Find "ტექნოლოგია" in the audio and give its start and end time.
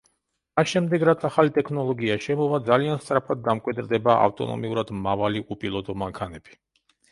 1.57-2.15